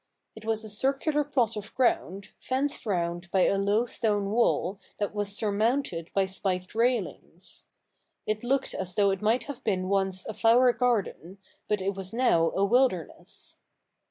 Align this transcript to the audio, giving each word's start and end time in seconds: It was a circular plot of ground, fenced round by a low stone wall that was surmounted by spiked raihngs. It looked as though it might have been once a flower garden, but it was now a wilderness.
It 0.35 0.45
was 0.45 0.63
a 0.63 0.69
circular 0.71 1.23
plot 1.23 1.55
of 1.55 1.75
ground, 1.75 2.29
fenced 2.39 2.87
round 2.87 3.29
by 3.29 3.41
a 3.45 3.59
low 3.59 3.85
stone 3.85 4.31
wall 4.31 4.79
that 4.97 5.13
was 5.13 5.35
surmounted 5.37 6.09
by 6.15 6.25
spiked 6.25 6.73
raihngs. 6.73 7.65
It 8.25 8.43
looked 8.43 8.73
as 8.73 8.95
though 8.95 9.11
it 9.11 9.21
might 9.21 9.43
have 9.43 9.63
been 9.63 9.89
once 9.89 10.25
a 10.25 10.33
flower 10.33 10.73
garden, 10.73 11.37
but 11.67 11.81
it 11.81 11.93
was 11.93 12.15
now 12.15 12.49
a 12.55 12.65
wilderness. 12.65 13.59